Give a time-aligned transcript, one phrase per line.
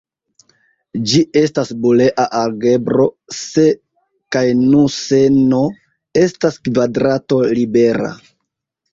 [1.09, 3.03] Ĝi estas bulea algebro
[3.39, 3.65] se
[4.35, 5.59] kaj nur se "n"
[6.23, 8.11] estas kvadrato-libera.